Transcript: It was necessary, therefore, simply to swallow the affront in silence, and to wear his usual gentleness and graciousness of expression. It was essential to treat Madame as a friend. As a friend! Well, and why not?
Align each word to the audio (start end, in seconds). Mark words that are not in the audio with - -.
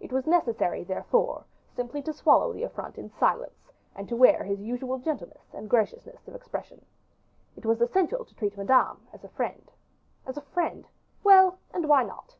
It 0.00 0.10
was 0.12 0.26
necessary, 0.26 0.82
therefore, 0.82 1.44
simply 1.76 2.02
to 2.02 2.12
swallow 2.12 2.52
the 2.52 2.64
affront 2.64 2.98
in 2.98 3.08
silence, 3.08 3.70
and 3.94 4.08
to 4.08 4.16
wear 4.16 4.42
his 4.42 4.60
usual 4.60 4.98
gentleness 4.98 5.54
and 5.54 5.70
graciousness 5.70 6.26
of 6.26 6.34
expression. 6.34 6.84
It 7.56 7.64
was 7.64 7.80
essential 7.80 8.24
to 8.24 8.34
treat 8.34 8.56
Madame 8.56 9.06
as 9.12 9.22
a 9.22 9.28
friend. 9.28 9.70
As 10.26 10.36
a 10.36 10.42
friend! 10.42 10.88
Well, 11.22 11.60
and 11.72 11.86
why 11.88 12.02
not? 12.02 12.36